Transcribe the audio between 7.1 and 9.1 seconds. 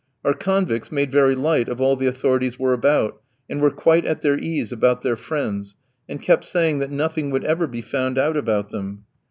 would ever be found out about them.